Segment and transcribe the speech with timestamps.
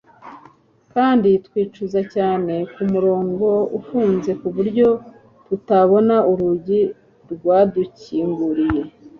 [0.93, 3.47] kandi twicuza cyane kumuryango
[3.79, 4.87] ufunze kuburyo
[5.47, 6.81] tutabona urugi
[7.31, 8.81] rwadukinguriye